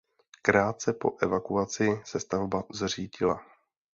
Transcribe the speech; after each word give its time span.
Krátce 0.41 0.93
po 0.93 1.17
evakuaci 1.21 2.01
se 2.05 2.19
stavba 2.19 2.63
zřítila. 2.71 3.45